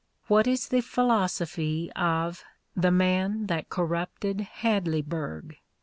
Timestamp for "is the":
0.47-0.81